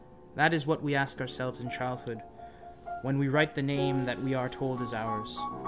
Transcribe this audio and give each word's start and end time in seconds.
That 0.33 0.51
is 0.51 0.65
what 0.65 0.81
we 0.81 0.95
ask 0.95 1.21
ourselves 1.21 1.59
in 1.59 1.69
childhood 1.69 2.23
when 3.03 3.19
we 3.19 3.27
write 3.27 3.53
the 3.53 3.61
name 3.61 4.05
that 4.05 4.19
we 4.19 4.33
are 4.33 4.49
told 4.49 4.81
is 4.81 4.95
ours. 4.95 5.39